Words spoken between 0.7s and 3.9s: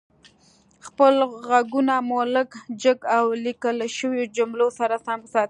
خپل غږونه مو لږ جګ او ليکل